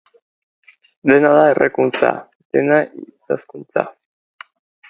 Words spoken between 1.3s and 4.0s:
da errekuntza, dena idazkuntza.